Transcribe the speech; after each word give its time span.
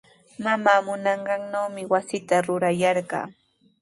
Mamaa 0.43 0.81
munanqannawmi 0.87 1.83
wasita 1.91 2.35
rurayarqaa. 2.45 3.27